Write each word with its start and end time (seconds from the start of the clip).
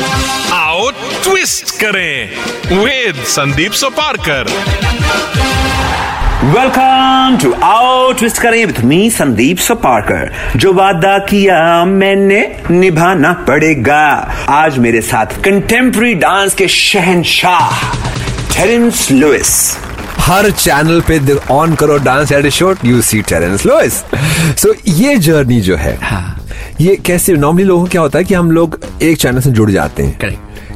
आओ 0.00 0.90
ट्विस्ट 1.24 1.70
करें 1.80 2.30
with 2.84 3.22
Sandeep 3.26 3.72
Soparkar. 3.72 4.50
Welcome 6.44 7.38
to 7.42 7.52
आओ 7.64 8.12
ट्विस्ट 8.12 8.38
करें 8.38 8.64
विथ 8.66 8.80
मी 8.80 9.10
संदीप 9.10 9.58
सोपारकर। 9.58 10.32
जो 10.56 10.72
वादा 10.72 11.18
किया 11.18 11.84
मैंने 11.84 12.40
निभाना 12.70 13.32
पड़ेगा। 13.48 14.04
आज 14.48 14.78
मेरे 14.78 15.00
साथ 15.00 15.26
कंटेम्प्रेरी 15.44 16.14
डांस 16.14 16.54
के 16.54 16.68
शहनशाह 16.68 17.82
टेरेंस 18.54 19.10
लुइस 19.10 19.76
हर 20.18 20.50
चैनल 20.50 21.00
पे 21.10 21.20
ऑन 21.50 21.74
करो 21.74 21.98
dance 21.98 22.32
show 22.54 22.74
you 22.84 23.02
see 23.02 23.22
Terence 23.22 23.66
Lewis 23.66 24.02
so 24.62 24.74
ये 24.88 25.16
जर्नी 25.18 25.60
जो 25.60 25.76
है। 25.76 25.98
ये 26.80 26.96
कैसे 26.96 27.32
नॉर्मली 27.32 27.64
लोगों 27.64 27.86
क्या 27.86 28.00
होता 28.02 28.18
है 28.18 28.24
कि 28.24 28.34
हम 28.34 28.50
लोग 28.50 28.78
एक 29.02 29.18
चैनल 29.18 29.40
से 29.40 29.50
जुड़ 29.50 29.70
जाते 29.70 30.02
हैं. 30.02 30.18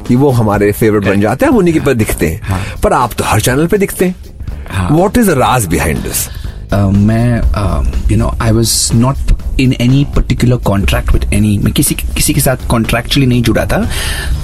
कि 0.07 0.15
वो 0.15 0.29
हमारे 0.29 0.71
फेवरेट 0.71 1.03
बन 1.03 1.21
जाते 1.21 1.45
हैं 1.45 1.51
हम 1.51 1.57
उन्हीं 1.57 1.73
के 1.73 1.79
पर 1.79 1.93
दिखते 1.93 2.27
हैं। 2.27 2.63
पर 2.83 2.93
आप 2.93 3.13
तो 3.13 3.23
हर 3.23 3.41
चैनल 3.41 3.67
पे 3.67 3.77
दिखते 3.77 4.05
हैं। 4.05 4.89
वॉट 4.89 5.17
इज़ 5.17 5.31
द 5.31 5.33
राज 5.33 5.65
बिहाइंड 5.65 5.99
दिस 5.99 6.27
मैं 6.73 8.11
you 8.11 8.17
know 8.17 8.33
I 8.41 8.51
was 8.51 8.93
not 8.93 9.32
in 9.59 9.73
any 9.81 10.03
particular 10.15 10.57
contract 10.65 11.11
with 11.13 11.33
any 11.33 11.57
मैं 11.63 11.73
किसी 11.73 11.95
किसी 11.95 12.33
के 12.33 12.41
साथ 12.41 12.67
कॉन्ट्रैक्चुअली 12.69 13.27
नहीं 13.27 13.41
जुड़ा 13.43 13.65
था 13.65 13.81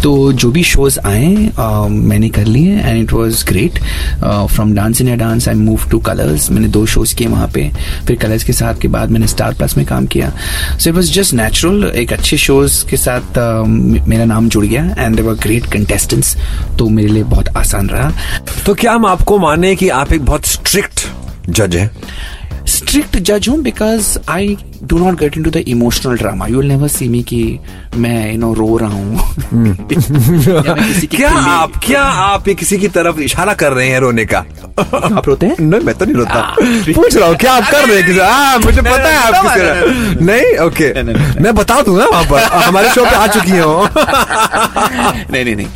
तो 0.03 0.11
जो 0.33 0.51
भी 0.51 0.63
शोज़ 0.63 0.99
आए 0.99 1.35
uh, 1.35 1.89
मैंने 1.89 2.29
कर 2.29 2.45
लिए 2.45 2.79
and 2.79 3.01
it 3.03 3.13
was 3.13 3.45
great 3.45 3.79
from 4.23 4.73
dance 4.75 5.01
in 5.01 5.17
dance 5.17 5.47
I 5.49 5.55
move 5.55 5.89
to 5.91 5.99
Colors 5.99 6.49
मैंने 6.51 6.67
दो 6.67 6.85
शोज़ 6.85 7.15
किए 7.15 7.27
वहाँ 7.27 7.47
पे. 7.53 7.69
फिर 8.07 8.17
कलर्स 8.21 8.43
के 8.43 8.53
साथ 8.53 8.81
के 8.81 8.87
बाद 8.87 9.11
मैंने 9.11 9.27
स्टार 9.27 9.53
प्लस 9.53 9.77
में 9.77 9.85
काम 9.87 10.05
किया. 10.05 10.31
So 10.77 10.89
it 10.89 10.95
was 10.95 11.11
just 11.13 11.33
natural 11.33 11.91
एक 11.95 12.13
अच्छे 12.13 12.37
शोज़ 12.37 12.85
के 12.89 12.97
साथ 12.97 13.39
uh, 13.39 14.07
मेरा 14.07 14.25
नाम 14.25 14.49
जुड़ 14.49 14.65
गया 14.65 14.83
एंड 14.97 15.15
देवर 15.15 15.33
ग्रेट 15.43 15.71
कंटेस्टेंट्स 15.73 16.35
तो 16.79 16.89
मेरे 16.89 17.09
लिए 17.09 17.23
बहुत 17.35 17.57
आसान 17.57 17.89
रहा. 17.89 18.11
तो 18.65 18.73
क्या 18.73 18.91
हम 18.91 19.05
आपको 19.05 19.37
माने 19.39 19.75
कि 19.75 19.89
आप 19.89 20.13
एक 20.13 20.25
बहुत 20.25 20.45
स्ट्रिक्ट 20.45 21.07
जज 21.49 21.75
हैं? 21.75 21.89
स्ट्रिक्ट 22.67 23.17
जज 23.17 23.47
हूँ 23.49 23.61
because 23.61 24.17
I 24.29 24.57
do 24.83 24.97
not 24.97 25.19
get 25.19 25.37
in 25.37 25.43
to 25.43 25.49
the 25.49 25.55
emotional 25.55 26.17
drama 26.17 26.47
you 26.47 26.57
will 26.57 26.67
never 26.67 26.87
see 26.87 27.07
me 27.09 27.23
कि 27.23 27.59
मैं 27.95 28.31
यू 28.31 28.37
नो 28.39 28.53
रो 28.53 28.77
रहा 28.77 28.89
हूँ 28.89 29.19
क्या 31.11 31.29
आप 31.29 31.71
क्या 31.85 32.01
आप 32.01 32.47
ये 32.47 32.53
किसी 32.53 32.77
की 32.77 32.87
तरफ़ 32.87 33.19
इशारा 33.19 33.53
कर 33.53 33.73
रहे 33.73 33.87
हैं 33.89 33.99
रोने 33.99 34.25
का 34.25 34.37
आप 34.79 35.27
रोते 35.27 35.45
हैं 35.45 35.55
नहीं 35.59 35.81
मैं 35.81 35.95
तो 35.95 36.05
नहीं 36.05 36.15
रोता 36.15 36.55
पूछ 36.95 37.15
रहा 37.15 37.27
हूँ। 37.27 37.35
क्या 37.35 37.53
आप 37.53 37.71
कर 37.71 37.87
रहे 37.87 38.01
हैं 38.01 38.19
हाँ 38.19 38.59
मुझे 38.59 38.81
पता 38.81 39.09
है 39.09 39.17
आप 39.17 39.45
किस 39.45 40.21
नहीं, 40.21 40.57
ओके। 40.57 41.03
मैं 41.41 41.55
बता 41.55 41.81
दूँगा 41.81 42.05
वहाँ 42.05 42.23
पर। 42.23 42.43
हमारे 42.43 42.89
शो 42.89 43.03
पे 43.05 43.15
आ 43.15 43.27
चुकी 43.27 43.57
हो। 43.57 43.87
नहीं 45.31 45.45
नहीं 45.45 45.55
नहीं। 45.55 45.67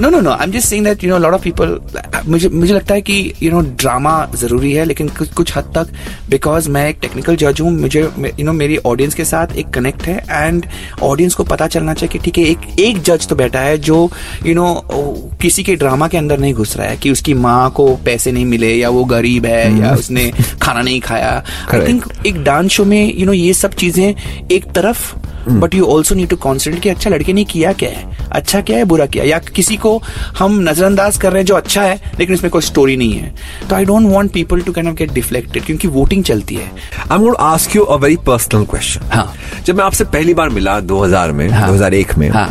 No 0.00 0.10
no 0.10 0.20
no 0.20 0.30
I 0.30 0.44
am 0.46 0.52
just 0.52 0.68
saying 0.68 0.84
that 0.84 1.04
you 1.04 1.10
know 1.10 1.18
lot 1.18 1.34
of 1.34 1.42
people 1.42 1.78
मुझे 2.26 2.48
मुझे 2.48 2.74
लगता 2.74 2.94
है 2.94 3.02
कि 3.02 3.32
यू 3.42 3.50
नो 3.50 3.60
ड्रामा 3.60 4.14
ज़रूरी 4.34 4.72
है 4.72 4.84
लेकिन 4.84 5.10
कुछ 5.34 5.56
हद 5.56 5.72
तक 5.76 5.92
बिकॉज़ 6.30 6.70
मैं 6.70 6.88
एक 6.88 6.98
टेक्निकल 7.02 7.36
जज 7.36 7.60
हूँ 7.60 7.72
मुझे 7.80 8.08
यू 8.28 8.44
नो 8.44 8.52
मेरी 8.52 8.76
ऑडियंस 8.76 9.14
के 9.14 9.24
साथ 9.24 9.46
एक 9.56 9.70
कनेक्ट 9.70 10.02
है 10.02 10.24
एंड 10.30 10.66
ऑडियंस 11.02 11.34
को 11.34 11.44
पता 11.44 11.66
चलना 11.66 11.94
चाहिए 11.94 12.12
कि 12.12 12.18
ठीक 12.18 12.38
है 12.38 12.44
एक 12.44 12.80
एक 12.80 13.02
जज 13.02 13.26
तो 13.26 13.36
बैठा 13.36 13.60
है 13.60 13.78
जो 13.78 14.10
यू 14.46 14.46
you 14.46 14.54
नो 14.54 14.84
know, 14.90 15.40
किसी 15.42 15.62
के 15.62 15.76
ड्रामा 15.76 16.08
के 16.08 16.18
अंदर 16.18 16.38
नहीं 16.38 16.54
घुस 16.54 16.76
रहा 16.76 16.86
है 16.86 16.96
कि 16.96 17.10
उसकी 17.10 17.34
माँ 17.34 17.70
को 17.70 17.96
पैसे 17.96 18.32
नहीं 18.32 18.44
मिले 18.44 18.74
या 18.74 18.88
वो 18.88 19.04
गरीब 19.04 19.46
है 19.46 19.80
या 19.80 19.94
उसने 19.94 20.32
खाना 20.62 20.82
नहीं 20.82 21.00
खाया। 21.00 21.44
आई 21.74 21.86
थिंक 21.88 22.04
एक 22.26 22.42
डांस 22.44 22.70
शो 22.70 22.84
में 22.84 23.04
यू 23.04 23.12
you 23.12 23.26
नो 23.26 23.32
know, 23.32 23.44
ये 23.44 23.54
सब 23.54 23.74
चीज़ें 23.74 24.14
एक 24.52 24.64
तरफ़ 24.64 25.14
but 25.48 25.74
you 25.74 25.86
also 25.86 26.14
need 26.14 26.28
to 26.28 26.36
concentrate 26.38 26.82
कि 26.82 26.88
अच्छा 26.88 27.10
लड़के 27.10 27.32
ने 27.32 27.44
किया 27.44 27.72
क्या 27.72 27.90
है 27.90 28.10
अच्छा 28.32 28.60
क्या 28.60 28.76
है 28.76 28.84
बुरा 28.84 29.06
क्या 29.06 29.24
या 29.24 29.38
किसी 29.54 29.76
को 29.76 29.96
हम 30.38 30.58
नजरअंदाज 30.68 31.16
कर 31.16 31.32
रहे 31.32 31.40
हैं 31.40 31.46
जो 31.46 31.54
अच्छा 31.54 31.82
है 31.82 32.00
लेकिन 32.18 32.34
इसमें 32.34 32.50
कोई 32.50 32.62
स्टोरी 32.62 32.96
नहीं 32.96 33.12
है 33.12 33.34
तो 33.68 33.76
I 33.76 33.84
don't 33.84 34.06
want 34.06 34.32
people 34.32 34.60
to 34.60 34.72
can 34.72 34.92
get 34.94 35.12
deflected 35.12 35.64
क्योंकि 35.64 35.88
वोटिंग 35.90 36.24
चलती 36.24 36.54
है 36.54 36.70
I 37.10 37.18
vote 37.18 37.36
ask 37.40 37.76
you 37.76 37.82
a 37.84 37.96
very 37.96 38.16
personal 38.26 38.64
question 38.64 39.10
हाँ। 39.12 39.32
जब 39.66 39.76
मैं 39.76 39.84
आपसे 39.84 40.04
पहली 40.06 40.34
बार 40.34 40.48
मिला 40.50 40.80
2000 40.82 41.32
में 41.32 41.48
हाँ। 41.50 41.68
2001 41.70 42.16
में 42.18 42.28
हाँ। 42.30 42.48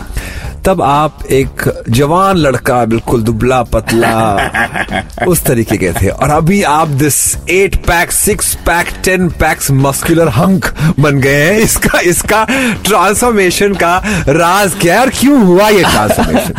तब 0.65 0.81
आप 0.81 1.25
एक 1.31 1.63
जवान 1.89 2.37
लड़का 2.37 2.83
बिल्कुल 2.85 3.21
दुबला 3.23 3.61
पतला 3.73 4.11
उस 5.27 5.41
तरीके 5.45 5.77
के 5.77 5.91
थे। 5.93 6.07
और 6.07 6.29
अभी 6.29 6.61
आप 6.63 6.87
this 7.01 7.17
eight 7.49 7.75
pack 7.85 8.11
six 8.11 8.53
pack 8.67 8.87
ten 9.05 9.29
packs 9.39 9.71
muscular 9.71 10.27
hunk 10.37 10.65
बन 10.99 11.19
गए 11.21 11.43
हैं। 11.43 11.57
इसका 11.59 11.99
इसका 12.09 12.43
ट्रांसफॉर्मेशन 12.85 13.73
का 13.83 13.97
राज 14.29 14.75
क्या 14.81 14.93
है 14.95 15.01
और 15.01 15.09
क्यों 15.19 15.41
हुआ 15.45 15.69
ये 15.69 15.83
ट्रांसफॉर्मेशन 15.83 16.53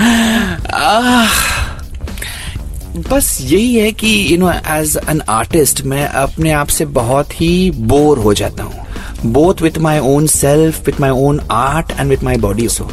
बस 3.10 3.36
यही 3.40 3.74
है 3.74 3.90
कि 3.92 4.08
you 4.32 4.38
know 4.38 4.50
as 4.50 4.98
an 5.08 5.20
artist 5.30 5.82
मैं 5.92 6.06
अपने 6.06 6.50
आप 6.52 6.68
से 6.68 6.84
बहुत 6.98 7.40
ही 7.40 7.70
बोर 7.92 8.18
हो 8.18 8.34
जाता 8.34 8.62
हूँ। 8.62 8.86
Both 9.32 9.62
with 9.62 9.78
my 9.78 9.98
own 9.98 10.26
self 10.26 10.86
with 10.86 11.00
my 11.00 11.10
own 11.26 11.40
art 11.50 11.90
and 11.90 12.08
with 12.10 12.22
my 12.24 12.36
body 12.36 12.68
so 12.68 12.90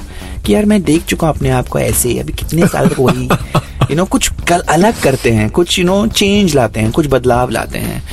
कि 0.50 0.56
यार 0.56 0.66
मैं 0.66 0.84
देख 0.84 1.04
चुका 1.06 1.28
हूँ 1.28 1.36
अपने 1.36 1.50
आप 1.50 1.68
को 1.68 1.80
ऐसे 1.80 2.20
अभी 2.20 2.34
कितने 2.34 2.68
साल 2.68 2.88
तक 2.88 3.00
वही 3.00 3.30
यू 3.92 3.96
नो 3.96 4.06
कुछ 4.06 4.30
कल 4.48 4.60
अलग 4.60 5.02
करते 5.02 5.32
हैं 5.32 5.50
कुछ 5.50 5.80
यू 5.80 5.86
नो 5.86 6.08
चेंज 6.08 6.56
लाते 6.56 6.80
हैं 6.80 6.92
कुछ 6.92 7.08
बदलाव 7.08 7.50
लाते 7.50 7.80
हैं। 7.80 8.04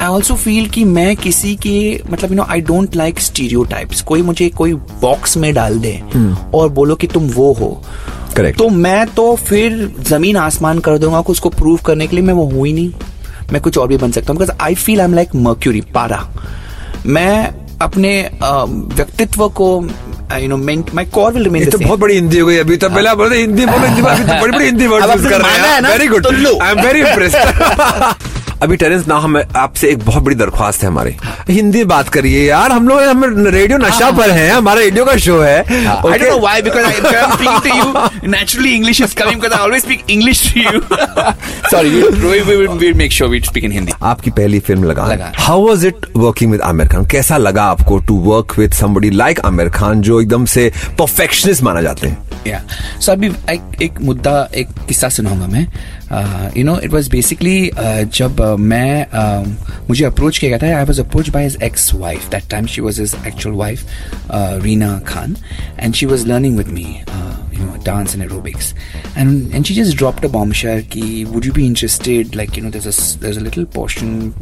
आई 0.00 0.08
ऑल्सो 0.08 0.34
फील 0.34 0.68
कि 0.68 0.84
मैं 0.84 1.16
किसी 1.16 1.56
के 1.56 2.02
मतलब 2.10 2.30
you 2.30 2.36
know 2.36 2.42
I 2.42 2.60
don't 2.60 2.96
like 2.96 3.20
stereo 3.20 3.66
कोई 4.06 4.22
मुझे 4.22 4.48
कोई 4.48 4.74
बॉक्स 4.74 5.36
में 5.36 5.54
डाल 5.54 5.78
दे 5.78 6.02
hmm. 6.16 6.54
और 6.54 6.68
बोलो 6.68 6.94
कि 6.94 7.06
तुम 7.06 7.28
वो 7.28 7.52
हो। 7.52 7.84
Correct. 8.30 8.58
तो 8.58 8.68
मैं 8.68 9.06
तो 9.06 9.36
फिर 9.36 9.94
ज़मीन 10.00 10.36
आसमान 10.36 10.78
कर 10.78 10.98
दूँगा 10.98 11.20
कि 11.20 11.32
उसको 11.32 11.48
प्रूव 11.48 11.76
करने 11.76 12.06
के 12.06 12.16
लिए 12.16 12.24
मैं 12.24 12.34
वो 12.34 12.44
हूँ 12.44 12.66
ही 12.66 12.72
नहीं। 12.72 12.90
मैं 13.52 13.62
कुछ 13.62 13.78
और 13.78 13.88
भी 13.88 13.96
बन 13.96 14.10
सकता 14.10 14.32
हूँ 14.32 14.40
because 14.40 14.58
I 14.60 14.74
feel 14.74 15.00
I 15.00 15.04
am 15.04 15.14
like 15.14 15.34
mercury 15.34 15.80
पारा 15.80 16.28
मैं 17.06 17.54
अपने 17.82 18.30
व्यक्तित्व 18.96 19.48
को 19.48 19.88
you 20.32 20.48
know 20.48 20.56
meant 20.58 20.94
my 20.94 21.04
core 21.12 21.32
will 21.32 21.44
remain 21.44 21.70
तो 21.70 21.78
बहुत 21.78 21.98
बड़ी 21.98 22.14
हिंदी 22.14 22.38
हो 22.38 22.46
गई 22.46 22.56
अभी 22.58 22.76
तो 22.76 22.88
पहले 22.88 23.08
आप 23.08 23.16
बोलते 23.16 23.36
हिंदी 23.36 23.66
बोलो 23.66 23.86
हिंदी 23.86 24.02
तो 24.02 24.40
बड़ी 24.40 24.52
बड़ी 24.52 24.64
हिंदी 24.64 24.86
वर्ड 24.86 25.04
यूज़ 25.06 25.28
कर 25.28 25.40
रहे 25.40 25.52
हैं 25.52 25.80
very 25.82 26.06
good 26.08 26.26
I 26.26 26.70
am 26.70 26.80
very 26.80 27.00
impressed 27.00 28.27
अभी 28.62 28.76
टेरेंस 28.76 29.08
ना 29.08 29.16
हम 29.16 29.42
आपसे 29.56 29.88
एक 29.88 29.98
बहुत 29.98 30.22
बड़ी 30.22 30.36
दरख्वास्त 30.36 30.82
है 30.82 30.88
हमारी। 30.88 31.16
हिंदी 31.50 31.78
में 31.78 31.88
बात 31.88 32.08
करिए 32.08 32.48
यार 32.48 32.72
हम 32.72 32.88
लोग 32.88 33.00
हम 33.00 33.46
रेडियो 33.46 33.78
नशा 33.78 34.10
पर 34.10 34.30
हैं 34.30 34.52
हमारा 34.52 34.80
रेडियो 34.80 35.04
का 35.04 35.16
शो 35.16 35.40
है। 35.40 35.62
आपकी 44.02 44.30
पहली 44.30 44.60
फ़िल्म 44.60 44.84
लगा। 44.84 45.32
How 45.38 45.60
was 45.60 45.86
it 45.86 45.96
working 46.16 46.52
with 46.52 46.60
Aamir 46.60 46.88
Khan 46.88 47.06
कैसा 47.06 47.36
लगा 47.36 47.64
आपको 47.64 47.98
to 47.98 48.14
work 48.14 48.58
with 48.58 48.72
somebody 48.72 49.10
like 49.10 49.40
Aamir 49.40 49.68
Khan 49.68 50.00
जो 50.00 50.20
एकदम 50.20 50.44
से 50.44 50.72
परफेक्शनिस्ट 50.98 51.62
माना 51.62 51.82
जाते 51.82 52.08
हैं? 52.08 52.27
या 52.46 52.62
सो 53.00 53.12
अभी 53.12 53.32
एक 53.84 54.00
मुद्दा 54.00 54.48
एक 54.54 54.68
किस्सा 54.88 55.08
सुनाऊँगा 55.08 55.46
मैं। 55.46 55.66
You 56.56 56.64
know 56.64 56.78
it 56.80 56.90
was 56.90 57.08
basically 57.08 57.70
जब 57.78 58.36
uh, 58.36 58.58
मैं 58.58 59.06
uh, 59.06 59.48
मुझे 59.88 60.04
अप्रोच 60.04 60.38
किया 60.38 60.56
गया 60.56 60.58
था 60.58 60.78
I 60.78 60.84
was 60.84 61.00
approach 61.00 61.28
by 61.28 61.44
his 61.44 61.56
ex 61.62 61.94
wife 61.94 62.28
that 62.30 62.50
time 62.50 62.66
she 62.66 62.80
was 62.80 63.00
his 63.00 63.16
actual 63.26 63.56
wife 63.56 63.86
Reena 64.64 64.98
Khan 65.06 65.36
and 65.78 65.94
she 65.94 66.06
was 66.06 66.26
learning 66.26 66.58
with 66.58 66.68
me 66.68 66.86
dance 67.88 68.14
and 68.14 68.22
aerobics. 68.22 68.74
And 69.16 69.54
and 69.54 69.66
she 69.66 69.74
just 69.78 69.96
dropped 69.96 70.24
a 70.28 70.30
bombshell 70.36 70.82
ki 70.94 71.24
would 71.36 71.44
you 71.48 71.54
be 71.58 71.66
interested? 71.66 72.36
Like 72.40 72.56
you 72.56 72.62
know 72.64 72.72
there's 72.76 72.88
a 72.92 73.18
there's 73.24 73.38
a 73.42 73.44
little 73.48 73.66
portion 73.78 74.34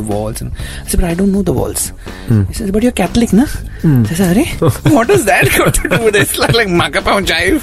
the 0.00 0.06
walls 0.10 0.40
and 0.40 0.52
I 0.82 0.86
said 0.92 1.00
but 1.00 1.10
I 1.10 1.14
don't 1.20 1.32
know 1.36 1.42
the 1.50 1.56
walls. 1.60 1.88
Hmm. 2.28 2.44
He 2.44 2.54
says 2.60 2.70
but 2.76 2.82
you're 2.88 2.96
Catholic 3.02 3.34
na? 3.40 3.46
Hmm. 3.82 4.04
I 4.10 4.14
said 4.20 4.42
what 4.96 5.08
does 5.08 5.26
that 5.26 5.50
got 5.58 5.74
to 5.80 5.88
do 5.96 6.02
with 6.04 6.14
this? 6.20 6.38
Like 6.44 6.56
like 6.60 6.68
Makapao 6.78 7.20
jive. 7.28 7.60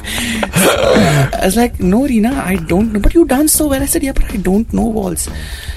So, 0.62 0.72
I 1.40 1.46
was 1.46 1.58
like 1.58 1.80
no 1.80 2.02
Reena 2.12 2.32
I 2.52 2.56
don't 2.74 2.94
know 2.94 3.02
but 3.08 3.14
you 3.14 3.26
dance 3.34 3.54
so 3.62 3.68
well. 3.74 3.84
I 3.88 3.90
said 3.96 4.08
yeah 4.10 4.14
but 4.20 4.32
I 4.38 4.38
don't 4.50 4.78
know 4.80 4.88
walls. 5.00 5.28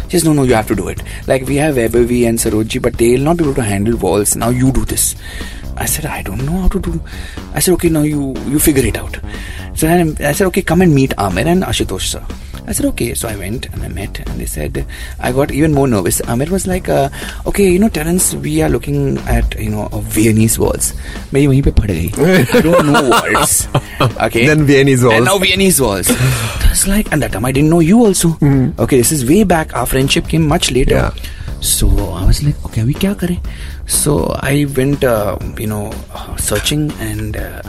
She 0.05 0.19
says 0.19 0.25
no 0.25 0.37
no 0.39 0.45
you 0.53 0.55
have 0.61 0.69
to 0.75 0.79
do 0.83 0.89
it. 0.95 1.03
Like 1.33 1.47
we 1.53 1.57
have 1.65 1.83
Webervi 1.83 2.21
and 2.29 2.39
Saroji 2.47 2.83
but 2.89 3.03
they'll 3.05 3.29
not 3.31 3.43
be 3.43 3.45
able 3.45 3.61
to 3.63 3.69
handle 3.73 3.97
walls. 4.07 4.37
Now 4.45 4.51
you 4.63 4.73
do 4.81 4.85
this 4.95 5.15
I 5.78 5.86
said, 5.86 6.06
I 6.06 6.22
don't 6.24 6.46
know 6.46 6.60
how 6.62 6.68
to 6.68 6.80
do. 6.80 7.02
I 7.54 7.60
said, 7.60 7.74
okay, 7.76 7.90
now 7.90 8.02
you 8.02 8.36
you 8.48 8.60
figure 8.60 8.86
it 8.86 8.98
out. 8.98 9.18
So 9.76 9.88
then 9.88 10.18
I 10.20 10.34
said, 10.34 10.48
okay, 10.48 10.62
come 10.62 10.82
and 10.82 10.94
meet 10.94 11.14
Amir 11.18 11.48
and 11.48 11.64
Ashutosh 11.64 12.02
sir. 12.02 12.24
I 12.68 12.74
said, 12.74 12.86
okay. 12.88 13.14
So 13.16 13.28
I 13.28 13.36
went 13.36 13.66
and 13.68 13.82
I 13.82 13.88
met, 13.88 14.20
and 14.20 14.40
they 14.40 14.46
said, 14.46 14.86
I 15.20 15.32
got 15.32 15.52
even 15.52 15.74
more 15.74 15.88
nervous. 15.88 16.20
Amir 16.28 16.50
was 16.52 16.68
like, 16.68 16.90
uh, 16.90 17.10
okay, 17.48 17.70
you 17.70 17.80
know, 17.80 17.90
Terence, 17.90 18.36
we 18.36 18.62
are 18.62 18.70
looking 18.70 19.18
at 19.20 19.58
you 19.60 19.70
know 19.70 19.88
a 19.92 20.02
Viennese 20.02 20.60
waltz. 20.60 20.92
मेरी 21.34 21.48
वहीं 21.48 21.62
पे 21.64 21.72
पड़ 21.80 21.90
गई. 21.92 22.12
I 22.54 22.62
don't 22.62 22.92
know 22.92 23.10
waltz. 23.10 23.68
Okay. 24.28 24.46
Then 24.46 24.66
Viennese 24.66 25.04
waltz. 25.04 25.16
And 25.16 25.26
now 25.26 25.38
Viennese 25.40 25.82
waltz. 25.82 26.12
I 26.12 26.70
was 26.70 26.88
like, 26.88 27.12
and 27.12 27.24
that 27.24 27.32
time 27.32 27.46
I 27.46 27.52
didn't 27.52 27.70
know 27.70 27.80
you 27.80 28.06
also. 28.06 28.38
Okay, 28.86 28.98
this 28.98 29.12
is 29.12 29.26
way 29.26 29.44
back. 29.44 29.76
Our 29.76 29.86
friendship 29.86 30.28
came 30.28 30.48
much 30.48 30.72
later. 30.72 30.96
Yeah. 30.96 31.12
So 31.65 31.89
I 31.89 32.27
was 32.27 32.43
like, 32.45 32.63
okay, 32.67 32.85
we 32.85 32.93
kya 32.93 33.17
it. 33.25 33.41
So 33.87 34.37
I 34.37 34.67
went, 34.77 35.03
uh, 35.03 35.39
you 35.57 35.67
know, 35.67 35.93
searching 36.37 36.93
and 37.01 37.39
uh, 37.39 37.63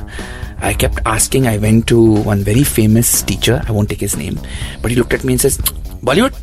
I 0.60 0.74
kept 0.74 1.00
asking. 1.06 1.48
I 1.48 1.58
went 1.58 1.88
to 1.88 2.22
one 2.24 2.44
very 2.44 2.64
famous 2.66 3.22
teacher. 3.22 3.64
I 3.66 3.72
won't 3.72 3.88
take 3.88 4.02
his 4.02 4.18
name, 4.18 4.38
but 4.82 4.92
he 4.92 4.98
looked 4.98 5.14
at 5.14 5.24
me 5.24 5.34
and 5.34 5.42
says, 5.42 5.58
Bollywood, 6.04 6.36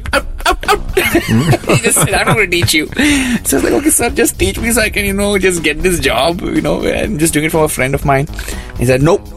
he 1.68 1.76
just 1.82 2.00
said, 2.00 2.14
I'm 2.14 2.34
going 2.34 2.50
to 2.50 2.56
teach 2.56 2.72
you. 2.72 2.86
So 3.44 3.58
I 3.58 3.60
was 3.60 3.64
like, 3.64 3.72
okay, 3.74 3.90
sir, 3.90 4.10
just 4.10 4.38
teach 4.38 4.58
me 4.58 4.72
so 4.72 4.80
I 4.80 4.88
can, 4.88 5.04
you 5.04 5.12
know, 5.12 5.36
just 5.38 5.62
get 5.62 5.82
this 5.82 6.00
job, 6.00 6.40
you 6.40 6.62
know, 6.62 6.80
I'm 6.86 7.18
just 7.18 7.34
doing 7.34 7.44
it 7.46 7.52
for 7.52 7.64
a 7.64 7.68
friend 7.68 7.94
of 7.94 8.06
mine. 8.06 8.28
He 8.78 8.86
said, 8.86 9.02
nope. 9.02 9.28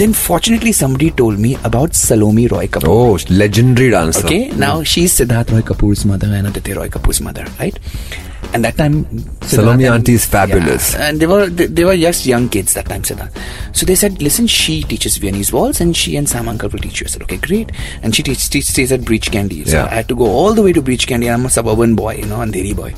Then 0.00 0.14
fortunately 0.14 0.72
somebody 0.72 1.10
told 1.10 1.38
me 1.38 1.56
about 1.62 1.94
Salome 1.94 2.46
Roy 2.46 2.66
Kapoor. 2.68 2.88
Oh, 2.88 3.34
legendary 3.34 3.90
dancer. 3.90 4.24
Okay, 4.24 4.48
now 4.52 4.82
she's 4.82 5.12
Siddharth 5.12 5.52
Roy 5.52 5.60
Kapoor's 5.60 6.06
mother 6.06 6.28
and 6.28 6.46
Aditya 6.46 6.76
Roy 6.76 6.88
Kapoor's 6.88 7.20
mother, 7.20 7.44
right? 7.58 7.78
And 8.52 8.64
that 8.64 8.76
time, 8.76 9.04
Salome 9.42 9.84
Siddharth 9.84 9.94
auntie 9.94 10.14
is 10.14 10.24
fabulous. 10.26 10.92
Yeah, 10.94 11.08
and 11.08 11.20
they 11.20 11.26
were 11.26 11.46
they, 11.48 11.66
they 11.66 11.84
were 11.84 11.96
just 11.96 12.26
young 12.26 12.48
kids 12.48 12.74
that 12.74 12.86
time, 12.86 13.02
Siddharth. 13.02 13.30
So 13.76 13.86
they 13.86 13.94
said, 13.94 14.20
"Listen, 14.20 14.48
she 14.48 14.82
teaches 14.82 15.18
Viennese 15.18 15.52
waltz, 15.52 15.80
and 15.80 15.96
she 15.96 16.16
and 16.16 16.28
Sam 16.28 16.48
Uncle 16.48 16.68
will 16.68 16.80
teach 16.80 17.00
you." 17.00 17.04
I 17.06 17.10
said, 17.10 17.22
"Okay, 17.22 17.36
great." 17.36 17.70
And 18.02 18.12
she 18.14 18.24
teach, 18.24 18.50
teach, 18.50 18.64
stays 18.64 18.90
at 18.90 19.04
Breach 19.04 19.30
Candy. 19.30 19.64
So 19.64 19.76
Yeah. 19.76 19.84
I 19.86 19.94
had 19.94 20.08
to 20.08 20.16
go 20.16 20.24
all 20.26 20.52
the 20.52 20.62
way 20.62 20.72
to 20.72 20.82
Breach 20.82 21.06
Candy. 21.06 21.30
I'm 21.30 21.46
a 21.46 21.50
suburban 21.50 21.94
boy, 21.94 22.16
you 22.16 22.26
know, 22.26 22.38
Andheri 22.38 22.74
boy. 22.74 22.92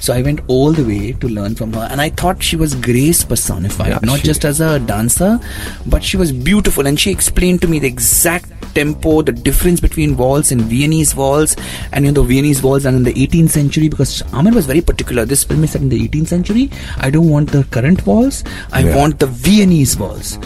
So 0.00 0.12
I 0.12 0.22
went 0.22 0.40
all 0.48 0.72
the 0.72 0.82
way 0.84 1.12
to 1.12 1.28
learn 1.28 1.54
from 1.54 1.72
her, 1.74 1.86
and 1.90 2.00
I 2.00 2.10
thought 2.10 2.42
she 2.42 2.56
was 2.56 2.74
grace 2.74 3.22
personified, 3.24 3.88
Yeah, 3.90 3.98
not 4.02 4.18
she- 4.20 4.26
just 4.26 4.44
as 4.44 4.60
a 4.60 4.80
dancer, 4.80 5.38
but 5.86 6.02
she 6.02 6.16
was 6.16 6.32
beautiful, 6.32 6.86
and 6.86 6.98
she 6.98 7.12
explained 7.12 7.60
to 7.62 7.68
me 7.68 7.78
the 7.78 7.86
exact 7.86 8.55
tempo, 8.78 9.14
the 9.22 9.32
difference 9.48 9.80
between 9.86 10.16
waltz 10.22 10.52
and 10.56 10.62
Viennese 10.72 11.14
waltz, 11.20 11.56
and 11.92 12.04
you 12.04 12.12
know 12.12 12.22
the 12.22 12.28
Viennese 12.32 12.62
waltz 12.62 12.84
and 12.90 12.96
in 13.00 13.04
the 13.08 13.14
18th 13.26 13.50
century 13.58 13.88
because 13.88 14.12
Amir 14.32 14.54
was 14.60 14.66
very 14.72 14.80
particular. 14.92 15.24
This 15.24 15.44
film 15.52 15.64
is 15.64 15.72
set 15.76 15.82
in 15.82 15.88
the 15.94 16.00
18th 16.08 16.28
century. 16.34 16.70
I 16.98 17.10
don't 17.10 17.28
want 17.36 17.52
the 17.52 17.64
current 17.78 18.06
waltz. 18.06 18.42
I 18.72 18.82
Yeah. 18.86 18.96
want 19.00 19.18
the 19.24 19.30
Viennese 19.48 19.96
waltz 20.04 20.38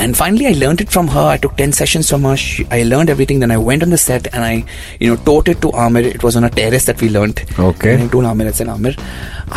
and 0.00 0.16
finally 0.16 0.46
i 0.46 0.52
learned 0.52 0.80
it 0.80 0.90
from 0.90 1.08
her. 1.08 1.22
I 1.34 1.36
took 1.36 1.56
10 1.56 1.72
sessions 1.72 2.08
from 2.10 2.22
her. 2.28 2.36
She, 2.36 2.64
i 2.70 2.82
learned 2.84 3.10
everything. 3.10 3.40
Then 3.40 3.50
i 3.50 3.56
went 3.68 3.82
on 3.82 3.90
the 3.90 3.98
set 3.98 4.28
and 4.32 4.44
i 4.44 4.64
you 5.00 5.08
know 5.10 5.16
taught 5.28 5.48
it 5.48 5.60
to 5.62 5.70
amir. 5.70 6.06
It 6.06 6.22
was 6.22 6.36
on 6.36 6.44
a 6.44 6.50
terrace 6.50 6.84
that 6.86 7.00
we 7.00 7.08
learned. 7.08 7.42
Okay. 7.58 7.94
And 7.94 8.04
i 8.04 8.08
told 8.08 8.24
amir 8.24 8.48
i 8.48 8.52
said 8.52 8.68
amir 8.68 8.94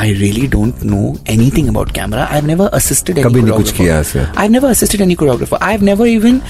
i 0.03 0.07
really 0.21 0.47
don't 0.47 0.83
know 0.83 1.17
anything 1.25 1.69
about 1.69 1.93
camera. 1.93 2.27
I've 2.29 2.45
never 2.45 2.69
assisted 2.73 3.17
any 3.19 3.29
Kabhi 3.29 3.41
choreographer. 3.47 3.77
kiya, 3.81 4.03
sir. 4.05 4.25
i've 4.35 4.51
never 4.51 4.69
assisted 4.75 5.01
any 5.01 5.15
choreographer. 5.15 5.57
I've 5.69 5.81
never 5.91 6.05
even 6.05 6.41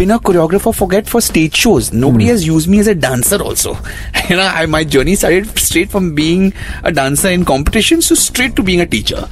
been 0.00 0.10
a 0.10 0.18
choreographer 0.18 0.74
forget 0.74 1.08
for 1.08 1.20
stage 1.20 1.56
shows. 1.56 1.92
Nobody 1.92 2.26
has 2.26 2.46
used 2.46 2.68
me 2.68 2.80
as 2.80 2.86
a 2.86 2.94
dancer 2.94 3.42
also. 3.42 3.76
You 4.30 4.36
know 4.36 4.48
I, 4.58 4.66
my 4.66 4.84
journey 4.84 5.14
started 5.16 5.58
straight 5.58 5.90
from 5.90 6.14
being 6.14 6.52
a 6.84 6.92
dancer 6.92 7.28
in 7.28 7.44
competitions 7.44 8.08
to 8.08 8.16
straight 8.16 8.54
to 8.56 8.62
being 8.62 8.80
a 8.80 8.86
teacher 8.86 9.28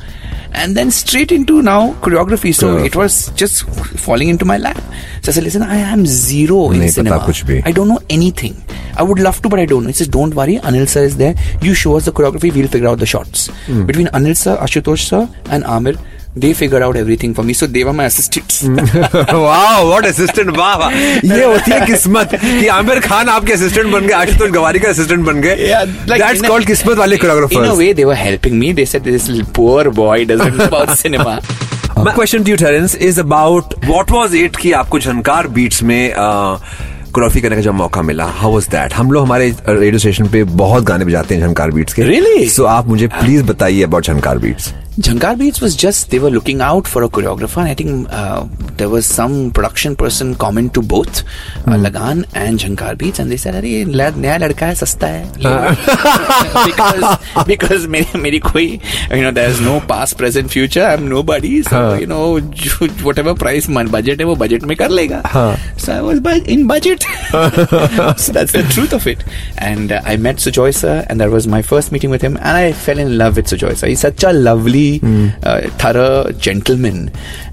And 0.53 0.75
then 0.75 0.91
straight 0.91 1.31
into 1.31 1.61
now 1.61 1.93
choreography. 2.01 2.53
So 2.55 2.67
Choreography. 2.67 2.85
it 2.85 2.95
was 2.95 3.29
just 3.31 3.63
falling 3.99 4.29
into 4.29 4.45
my 4.45 4.57
lap. 4.57 4.77
So 5.21 5.31
I 5.31 5.35
said, 5.35 5.43
listen, 5.43 5.63
I 5.63 5.77
am 5.77 6.05
zero 6.05 6.71
in 6.71 6.79
नहीं 6.79 6.89
पता 6.89 6.93
cinema. 6.93 7.19
कुछ 7.25 7.43
भी। 7.45 7.61
I 7.65 7.71
don't 7.71 7.87
know 7.89 7.99
anything. 8.09 8.55
I 8.97 9.03
would 9.03 9.19
love 9.19 9.41
to, 9.41 9.49
but 9.49 9.59
I 9.59 9.65
don't 9.65 9.83
know. 9.83 9.87
He 9.87 9.93
says, 9.93 10.07
don't 10.07 10.33
worry. 10.33 10.57
Anil 10.59 10.87
sir 10.87 11.03
is 11.03 11.17
there. 11.17 11.35
You 11.61 11.73
show 11.73 11.97
us 11.97 12.05
the 12.05 12.11
choreography. 12.11 12.53
We'll 12.53 12.67
figure 12.69 12.87
out 12.87 12.99
the 12.99 13.05
shots. 13.05 13.47
Hmm. 13.65 13.85
Between 13.85 14.07
Anil 14.07 14.37
sir, 14.37 14.57
Ashutosh 14.57 15.07
sir, 15.09 15.27
and 15.49 15.63
Amir, 15.65 15.95
they 16.36 16.52
figured 16.54 16.82
out 16.82 16.96
everything 16.96 17.32
for 17.34 17.42
me. 17.42 17.52
So 17.52 17.66
they 17.66 17.82
were 17.84 17.92
my 18.00 18.04
assistants. 18.10 18.62
वाह 18.64 19.80
what 19.82 20.06
assistant 20.06 20.56
वाह 20.56 20.74
वाह 20.78 20.90
ये 20.90 21.44
होती 21.44 21.70
है 21.70 21.80
किस्मत 21.86 22.34
कि 22.42 22.66
आमिर 22.74 23.00
खान 23.06 23.28
आपके 23.28 23.52
assistant 23.52 23.92
बन 23.92 24.06
गए 24.06 24.14
आशुतोष 24.14 24.50
गवारी 24.50 24.78
का 24.78 24.88
असिस्टेंट 24.88 25.24
बन 25.26 25.40
गए 25.40 25.56
दैट्स 25.56 26.38
in 26.38 26.44
a- 26.44 26.48
कॉल्ड 26.48 26.66
किस्मत 26.66 26.98
वाले 26.98 27.16
In 27.16 27.22
a 27.22 27.26
choreographer's 27.26 27.76
way, 27.80 27.92
they 28.00 28.06
were 28.10 28.20
helping 28.22 28.58
me. 28.62 28.72
They 28.80 28.86
said, 28.92 29.04
this 29.10 29.28
little 29.28 29.50
poor 29.60 29.90
boy 30.00 30.18
doesn't 30.32 30.56
know 30.60 30.68
about 30.72 30.96
cinema. 31.04 31.40
My 32.06 32.12
question 32.14 32.44
to 32.44 32.50
you, 32.50 32.56
Terence, 32.56 32.94
is 33.08 33.18
about 33.22 33.74
what 33.88 34.12
was 34.18 34.34
it 34.42 34.56
कि 34.56 34.72
आपको 34.82 34.98
Jhankaar 34.98 35.46
Beats 35.58 35.82
में 35.82 36.12
choreography 36.16 37.40
करने 37.40 37.56
का 37.56 37.62
जब 37.62 37.74
मौका 37.74 38.02
मिला 38.02 38.24
हाउ 38.40 38.52
वाज 38.52 38.66
दैट 38.70 38.92
हम 38.94 39.10
लोग 39.12 39.24
हमारे 39.24 39.48
रेडियो 39.68 39.98
स्टेशन 39.98 40.28
पे 40.32 40.42
बहुत 40.62 40.84
गाने 40.90 41.04
बजाते 41.04 41.34
हैं 41.34 41.46
झनकार 41.46 41.70
बीट्स 41.70 41.94
के 41.94 42.02
रियली 42.02 42.26
Really? 42.34 42.50
सो 42.50 42.62
so, 42.62 42.68
आप 42.68 42.86
मुझे 42.88 43.06
प्लीज़ 43.18 43.42
बताइए 43.44 43.82
about 43.84 44.06
Jhankaar 44.06 44.38
Beats 44.38 44.72
Jankar 44.98 45.38
Beats 45.38 45.60
was 45.60 45.76
just 45.76 46.10
they 46.10 46.18
were 46.18 46.30
looking 46.30 46.60
out 46.60 46.86
for 46.86 47.02
a 47.04 47.08
choreographer. 47.08 47.58
And 47.58 47.68
I 47.68 47.74
think 47.74 48.08
uh, 48.10 48.46
there 48.76 48.88
was 48.88 49.06
some 49.06 49.50
production 49.52 49.94
person 49.96 50.34
comment 50.34 50.74
to 50.74 50.82
both 50.82 51.22
uh, 51.68 51.76
Lagan 51.76 52.26
and 52.34 52.58
Jankar 52.58 52.98
Beats, 52.98 53.18
and 53.20 53.30
they 53.30 53.36
said, 53.36 53.54
"अरे 53.54 53.84
लड़- 53.86 54.16
नया 54.16 54.36
लड़का 54.38 54.66
है 54.66 54.74
सस्ता 54.74 55.06
है." 55.06 55.32
because 56.66 57.44
because 57.46 57.86
मेरी 57.86 58.18
मेरी 58.20 58.38
कोई 58.48 58.66
you 59.12 59.22
know 59.22 59.30
there 59.30 59.48
is 59.48 59.60
no 59.60 59.80
past, 59.92 60.18
present, 60.18 60.50
future. 60.50 60.82
I'm 60.84 61.08
nobody. 61.08 61.62
So 61.62 61.94
you 61.94 62.06
know 62.06 62.40
whatever 63.08 63.34
price 63.44 63.68
my 63.68 63.84
budget 63.96 64.20
है 64.20 64.26
वो 64.26 64.36
budget 64.44 64.64
में 64.72 64.76
कर 64.76 64.90
लेगा. 64.90 65.22
So 65.78 65.92
I 65.92 66.00
was 66.02 66.20
in 66.56 66.66
budget. 66.66 67.04
so 68.18 68.32
that's 68.32 68.52
the 68.52 68.66
truth 68.74 68.92
of 68.92 69.06
it. 69.06 69.24
And 69.56 69.92
uh, 69.92 70.00
I 70.04 70.16
met 70.16 70.36
Sujoy 70.48 70.74
sir, 70.74 71.06
and 71.08 71.20
that 71.20 71.30
was 71.30 71.46
my 71.46 71.62
first 71.62 71.92
meeting 71.92 72.10
with 72.10 72.22
him, 72.22 72.36
and 72.36 72.56
I 72.64 72.72
fell 72.72 72.98
in 72.98 73.16
love 73.16 73.36
with 73.36 73.46
Sujoy 73.46 73.76
sir. 73.76 73.86
He's 73.86 74.00
such 74.00 74.24
a 74.24 74.32
lovely, 74.32 74.89
uh, 75.42 75.60
thorough 75.82 76.32
gentleman, 76.32 76.98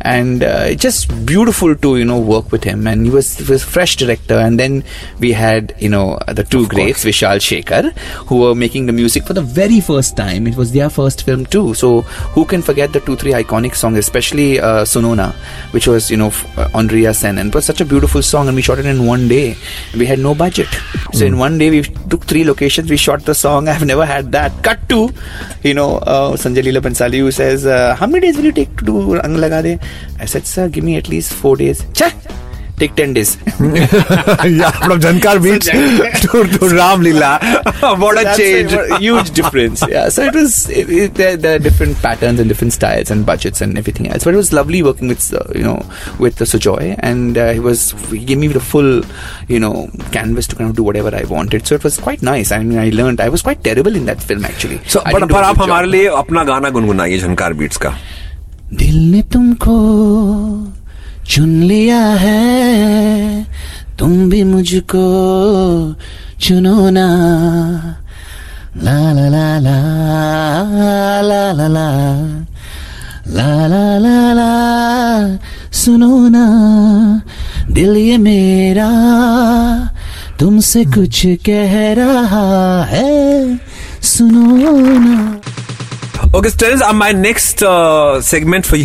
and 0.01 0.44
uh, 0.44 0.74
just 0.86 1.13
beautiful 1.25 1.75
to 1.75 1.98
you 1.98 2.06
know 2.06 2.20
work 2.20 2.51
with 2.51 2.63
him. 2.63 2.88
And 2.88 3.06
he 3.06 3.12
was 3.12 3.38
he 3.38 3.51
was 3.51 3.63
fresh 3.63 3.96
director, 3.98 4.38
and 4.46 4.60
then 4.63 4.84
we 5.20 5.32
had 5.34 5.75
you 5.79 5.89
know 5.89 6.17
the 6.39 6.44
two 6.44 6.67
greats, 6.67 7.03
Vishal 7.06 7.44
Shekhar, 7.48 7.91
who 8.29 8.38
were 8.44 8.56
making 8.56 8.86
the 8.88 8.94
music 9.01 9.25
for 9.27 9.34
the 9.34 9.46
very 9.62 9.79
first 9.82 10.15
time. 10.17 10.48
It 10.48 10.56
was 10.56 10.72
their 10.72 10.89
first 10.89 11.24
film 11.24 11.46
too. 11.46 11.74
So 11.84 12.01
who 12.36 12.46
can 12.46 12.62
forget 12.62 12.94
the 12.94 13.01
two 13.01 13.15
three 13.15 13.34
iconic 13.44 13.75
songs, 13.75 13.98
especially 13.98 14.60
uh, 14.60 14.84
Sonona, 14.94 15.34
which 15.77 15.88
was 15.88 16.10
you 16.10 16.17
know 16.17 16.32
uh, 16.58 16.70
Andrea 16.74 17.13
Sen, 17.13 17.38
and 17.38 17.50
it 17.50 17.56
was 17.56 17.65
such 17.65 17.82
a 17.82 17.86
beautiful 17.86 18.22
song, 18.22 18.48
and 18.48 18.56
we 18.56 18.62
shot 18.62 18.79
it 18.79 18.86
in 18.86 19.06
one 19.06 19.27
day. 19.27 19.56
We 19.96 20.06
had 20.06 20.20
no 20.20 20.34
budget, 20.36 20.67
so 21.13 21.25
in 21.25 21.38
one 21.38 21.58
day 21.58 21.70
we 21.70 21.82
took 22.13 22.25
three 22.34 22.44
locations. 22.44 22.89
We 22.89 22.98
shot 22.98 23.25
the 23.25 23.36
song. 23.36 23.67
I've 23.74 23.86
never 23.86 24.06
had 24.06 24.32
that. 24.32 24.51
Cut 24.63 24.79
to, 24.89 25.10
you 25.63 25.74
know, 25.74 25.98
uh, 25.98 26.32
Sanjay 26.44 26.63
Leela 26.67 26.82
Bansali 26.88 27.16
who 27.19 27.31
says, 27.31 27.65
uh, 27.65 27.95
"How 27.95 28.07
many 28.07 28.21
days 28.27 28.38
will 28.38 28.45
you 28.45 28.51
take 28.51 28.75
to 28.77 28.86
do 28.86 29.15
Rang 29.15 29.36
Laga 29.43 29.62
De?" 29.63 29.79
I 30.19 30.25
said, 30.25 30.45
"Sir, 30.45 30.69
give 30.69 30.83
me 30.83 30.95
at 30.97 31.09
least 31.09 31.33
four 31.33 31.55
days." 31.57 31.86
Cha, 31.93 32.12
take 32.77 32.96
ten 32.96 33.13
days. 33.13 33.36
yeah, 33.60 34.72
from 34.72 35.00
Jankar 35.00 35.41
Beach 35.41 35.65
to, 35.65 36.43
to 36.57 36.75
Ram 36.75 37.01
Leela. 37.01 37.39
what 38.00 38.19
a 38.19 38.24
That's 38.24 38.38
change. 38.38 38.74
a 38.74 38.98
huge 39.00 39.31
difference. 39.31 39.84
Yeah, 39.88 40.10
so 40.10 40.24
it 40.24 40.34
was 40.34 40.69
it, 40.69 40.89
it, 40.89 41.13
there, 41.15 41.36
there 41.38 41.55
are 41.55 41.60
different 41.60 41.98
patterns 41.98 42.39
and 42.39 42.48
different 42.48 42.74
styles 42.74 43.10
and 43.12 43.25
budgets 43.25 43.62
and 43.62 43.77
everything 43.77 44.07
else. 44.10 44.24
But 44.24 44.34
it 44.36 44.38
was 44.38 44.53
lovely 44.53 44.84
working 44.84 45.07
with 45.07 45.34
uh, 45.34 45.43
you 45.55 45.63
know 45.63 45.84
with 46.19 46.36
the 46.36 46.46
Sujoy, 46.46 46.96
and 47.00 47.38
uh, 47.38 47.51
he 47.51 47.60
was 47.60 47.91
he 48.10 48.24
gave 48.25 48.38
me 48.38 48.48
the 48.48 48.60
full 48.60 49.01
you 49.48 49.60
know 49.60 49.89
canvas 50.12 50.48
to 50.48 50.55
kind 50.55 50.69
of 50.69 50.75
do 50.75 50.84
whatever 50.84 51.15
I 51.15 51.24
wanted. 51.24 51.65
So 51.67 51.75
it 51.75 51.84
was 51.84 51.98
quite 51.98 52.22
nice. 52.22 52.51
I 52.51 52.63
mean, 52.63 52.77
I 52.77 52.89
learned. 52.89 53.22
I 53.22 53.29
was 53.29 53.41
quite 53.41 53.63
terrible 53.63 53.96
in 53.96 54.05
that 54.05 54.22
film 54.22 54.46
actually. 54.46 54.81
So, 54.88 55.01
I 55.05 55.13
पर 55.13 55.43
आप. 55.43 55.62
हमारे 55.62 55.88
लिए 55.88 56.07
अपना 56.07 56.43
गाना 56.43 56.69
गुनगुनाइए 56.69 57.17
झनकार 57.19 57.53
beats 57.53 57.77
का 57.86 57.98
दिल 58.74 58.96
ने 59.12 59.22
तुमको 59.34 59.75
चुन 61.29 61.63
लिया 61.63 62.00
है। 62.00 63.48
तुम 64.00 64.29
भी 64.29 64.43
मुझको 64.43 65.05
चुनो 66.41 66.89
ना। 66.89 67.07
ला 68.77 69.12
ला 69.12 69.29
ला 69.29 69.60
ला 69.60 71.22
ला 71.22 71.51
ला 71.51 71.67
ला। 71.67 71.88
ला 73.27 73.67
ला 73.67 73.98
ला 73.98 74.34
ला 74.34 74.51
सुनो 75.74 76.27
ना। 76.27 76.46
दिल 77.72 77.98
ये 77.98 78.17
मेरा 78.17 78.89
तुमसे 80.39 80.86
कुछ 80.86 81.25
कह 81.25 81.93
रहा 81.93 82.84
है 82.84 83.60
सुनो 84.01 84.57
ना। 85.00 85.41
Okay, 86.36 86.51
Terence, 86.51 86.81
uh, 86.81 86.93
my 86.93 87.12
next 87.13 87.63
uh, 87.63 88.22
segment 88.22 88.65
for 88.65 88.77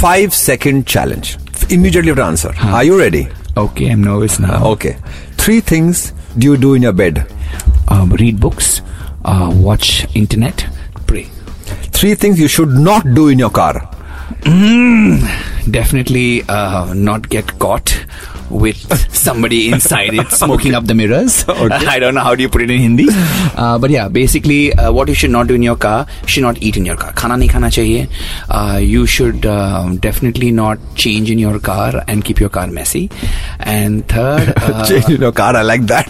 five 0.00 0.32
second 0.32 0.86
challenge. 0.86 1.36
Immediately 1.68 2.08
have 2.08 2.16
to 2.16 2.24
answer. 2.24 2.52
Are 2.62 2.82
you 2.82 2.98
ready? 2.98 3.28
Okay, 3.54 3.90
I'm 3.90 4.02
nervous 4.02 4.40
now. 4.40 4.64
Okay. 4.68 4.96
Three 5.32 5.60
things 5.60 6.12
do 6.38 6.46
you 6.46 6.56
do 6.56 6.72
in 6.72 6.80
your 6.82 6.94
bed? 6.94 7.26
Um, 7.88 8.10
read 8.12 8.40
books, 8.40 8.80
uh, 9.26 9.52
watch 9.54 10.06
internet, 10.16 10.66
pray. 11.06 11.24
Three 11.92 12.14
things 12.14 12.40
you 12.40 12.48
should 12.48 12.70
not 12.70 13.04
do 13.14 13.28
in 13.28 13.38
your 13.38 13.50
car. 13.50 13.90
Definitely 15.70 16.44
uh, 16.48 16.94
not 16.94 17.28
get 17.28 17.58
caught 17.58 18.06
with 18.50 18.78
somebody 19.14 19.70
inside 19.70 20.14
it 20.14 20.30
smoking 20.42 20.72
okay. 20.72 20.76
up 20.76 20.86
the 20.86 20.94
mirrors. 20.94 21.44
Okay. 21.60 21.86
I 21.86 21.98
don't 21.98 22.14
know 22.14 22.22
how 22.22 22.34
do 22.34 22.42
you 22.42 22.48
put 22.48 22.62
it 22.62 22.70
in 22.70 22.80
Hindi. 22.80 23.08
Uh, 23.60 23.78
but 23.78 23.90
yeah, 23.90 24.08
basically, 24.08 24.72
uh, 24.72 24.90
what 24.90 25.08
you 25.08 25.14
should 25.14 25.30
not 25.30 25.46
do 25.46 25.54
in 25.54 25.62
your 25.62 25.76
car, 25.76 26.06
should 26.24 26.42
not 26.42 26.62
eat 26.62 26.76
in 26.78 26.86
your 26.86 26.96
car. 26.96 27.12
Khana 27.12 27.34
nahi 27.36 27.48
khana 27.50 27.68
chahiye. 27.76 28.08
Uh, 28.48 28.78
you 28.78 29.06
should 29.06 29.44
um, 29.44 29.98
definitely 29.98 30.50
not 30.50 30.78
change 30.94 31.30
in 31.30 31.38
your 31.38 31.58
car 31.58 32.02
and 32.08 32.24
keep 32.24 32.40
your 32.40 32.48
car 32.48 32.66
messy. 32.68 33.10
And 33.58 34.08
third, 34.08 34.54
uh, 34.56 34.86
change 34.86 35.10
in 35.10 35.20
your 35.20 35.32
car. 35.32 35.56
I 35.56 35.62
like 35.62 35.82
that. 35.86 36.08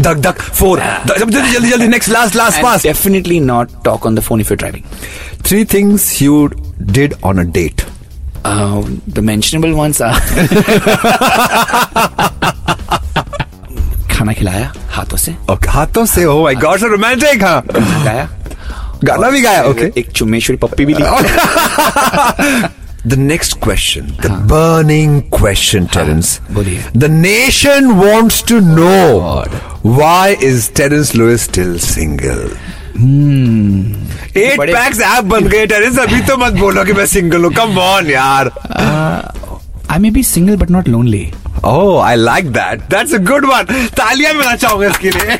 duck, 0.00 0.20
duck, 0.20 0.38
four. 0.38 0.76
Jaldi, 0.76 1.70
jaldi, 1.72 1.88
next, 1.88 2.08
last, 2.08 2.34
last, 2.36 2.60
pass. 2.60 2.82
Definitely 2.84 3.40
not 3.40 3.72
talk 3.82 4.06
on 4.06 4.14
the 4.14 4.22
phone 4.22 4.40
if 4.40 4.50
you're 4.50 4.56
driving. 4.56 4.84
Three 5.42 5.64
things 5.64 6.20
you 6.20 6.50
did 6.84 7.14
on 7.22 7.38
a 7.38 7.44
date. 7.44 7.84
Uh, 8.44 8.82
the 9.06 9.22
mentionable 9.22 9.74
ones 9.74 10.00
are 10.02 10.14
खाना 14.10 14.32
खिलाया 14.38 14.72
हाथों 14.96 15.16
से 15.16 15.34
Okay, 15.50 15.70
हाथों 15.70 16.04
से 16.06 16.24
oh 16.32 16.42
my 16.44 16.54
god, 16.64 16.80
so 16.80 16.88
romantic, 16.94 17.42
हाँ. 17.42 17.62
गाया 18.04 18.28
गाना 19.04 19.30
भी 19.30 19.40
गाया, 19.42 19.62
okay. 19.70 19.90
एक 19.98 20.10
चुम्मेश्वरी 20.16 20.56
पप्पी 20.64 20.84
भी 20.84 20.94
ली 20.98 21.04
The 23.12 23.16
next 23.20 23.60
question, 23.60 24.06
the 24.22 24.28
हाँ. 24.30 24.46
burning 24.50 25.16
question, 25.30 25.86
Terence. 25.96 26.28
बोलिए। 26.52 26.84
The 26.94 27.08
nation 27.14 27.98
wants 27.98 28.40
to 28.50 28.60
know 28.62 29.44
why 29.82 30.36
is 30.40 30.68
Terence 30.70 31.14
Lewis 31.14 31.42
still 31.42 31.78
single? 31.78 32.46
Eight 32.96 34.58
बड़े- 34.58 34.76
packs 34.76 35.00
ऐप 35.02 35.24
बन 35.24 35.46
गए 35.48 35.66
टेरेंस 35.66 35.98
अभी 35.98 36.20
तो 36.26 36.36
मत 36.36 36.52
बोलो 36.58 36.84
कि 36.84 36.92
मैं 36.92 37.06
सिंगल 37.06 37.44
हूँ। 37.44 37.52
कम 37.54 37.78
ऑन 37.78 38.10
यार। 38.10 38.50
I 39.90 39.98
may 39.98 40.10
be 40.10 40.22
single 40.22 40.56
but 40.56 40.70
not 40.70 40.88
lonely 40.88 41.30
Oh, 41.68 41.92
I 42.06 42.14
like 42.20 42.48
that. 42.54 42.80
That's 42.92 43.12
a 43.16 43.18
good 43.28 43.44
one. 43.50 43.70
तालियाँ 43.98 44.32
मिलना 44.34 44.54
चाहूँगा 44.62 44.86
इसके 44.88 45.10
लिए। 45.10 45.36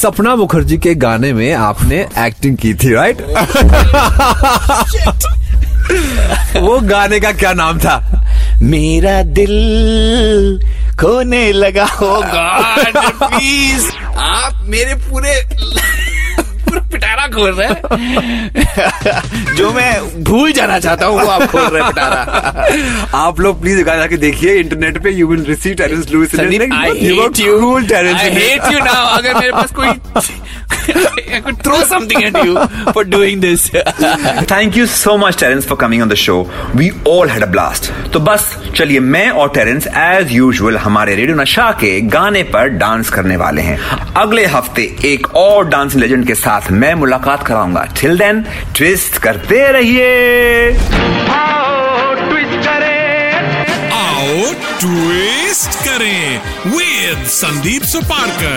सपना 0.00 0.34
मुखर्जी 0.36 0.76
के 0.84 0.94
गाने 1.04 1.32
में 1.32 1.52
आपने 1.52 1.96
एक्टिंग 2.26 2.56
की 2.56 2.72
थी 2.82 2.92
राइट 2.94 3.20
वो 6.62 6.78
गाने 6.88 7.20
का 7.20 7.32
क्या 7.42 7.52
नाम 7.52 7.78
था? 7.78 7.96
मेरा 8.62 9.22
दिल 9.38 9.54
खोने 11.00 11.50
लगा 11.52 11.84
होगा 12.00 12.46
प्लीज़ 13.26 13.90
आप 14.16 14.64
मेरे 14.68 14.94
पूरे 14.94 15.40
पूरा 16.64 16.80
पिटारा 16.92 17.26
खोल 17.26 17.50
रहे 17.54 17.68
हैं। 17.68 17.76
जो 19.56 19.70
मैं 19.72 20.24
भूल 20.24 20.52
जाना 20.52 20.78
चाहता 20.78 21.06
हूँ 21.06 21.20
वो 21.20 21.26
आप 21.30 21.42
खोल 21.50 21.62
रहे 21.62 21.82
पिटारा। 21.82 23.18
आप 23.18 23.40
लोग 23.40 23.60
प्लीज़ 23.60 23.82
जाके 23.96 24.16
देखिए 24.16 24.54
इंटरनेट 24.60 25.02
पे 25.02 25.10
you 25.10 25.26
will 25.28 25.44
receive 25.44 25.74
Terence 25.74 26.10
Lewis 26.10 26.34
I 26.38 26.48
hate 26.48 27.40
you 27.40 27.78
I 28.16 28.30
hate 28.34 28.72
you 28.72 28.78
now 28.78 29.06
अगर 29.16 29.34
मेरे 29.34 29.52
पास 29.52 29.72
कोई 29.72 29.88
I 30.84 31.40
could 31.40 31.58
throw 31.66 31.80
something 31.84 32.24
at 32.24 32.36
you 32.44 32.54
for 32.92 33.04
doing 33.14 33.40
this. 33.44 33.68
Thank 34.50 34.76
you 34.76 34.86
so 34.86 35.16
much 35.16 35.38
Terence 35.40 35.66
for 35.66 35.78
coming 35.78 36.02
on 36.02 36.08
the 36.08 36.14
show 36.22 36.36
we 36.76 36.90
all 37.08 37.30
had 37.30 37.42
a 37.42 37.46
blast 37.46 37.90
तो 38.12 38.20
बस 38.20 38.56
चलिए 38.76 39.00
मैं 39.00 39.28
और 39.30 39.48
Terence 39.54 39.86
as 39.86 40.32
usual 40.32 40.76
हमारे 40.78 41.14
radio 41.14 41.36
Nasha 41.36 41.70
के 41.80 42.00
गाने 42.16 42.42
पर 42.54 42.68
डांस 42.82 43.10
करने 43.10 43.36
वाले 43.36 43.62
हैं। 43.62 43.78
अगले 44.22 44.44
हफ़्ते 44.46 44.82
एक 45.04 45.26
और 45.36 45.68
डांसिंग 45.68 46.02
लेजेंड 46.02 46.26
के 46.26 46.34
साथ 46.34 46.70
मैं 46.72 46.94
मुलाकात 46.94 47.46
कराऊँगा। 47.46 47.84
टिल 48.00 48.18
देन 48.18 48.44
ट्विस्ट 48.76 49.18
करते 49.22 49.66
रहिए। 49.72 50.12
ट्विस्ट 54.80 55.76
करें। 55.84 56.40
विद 56.66 57.24
संदीप 57.30 57.82
सुपारकर 57.82 58.56